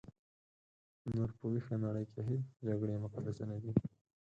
نور 1.15 1.29
په 1.37 1.45
ویښه 1.51 1.75
نړۍ 1.85 2.05
کې 2.11 2.21
هیڅ 2.29 2.45
جګړې 2.67 2.95
مقدسې 3.03 3.43
نه 3.51 3.57
دي. 3.63 3.71